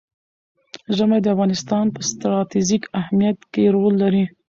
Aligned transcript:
ژمی 0.95 1.19
د 1.21 1.27
افغانستان 1.35 1.85
په 1.95 1.99
ستراتیژیک 2.09 2.83
اهمیت 3.01 3.37
کې 3.53 3.63
رول 3.75 3.93
لري. 4.03 4.23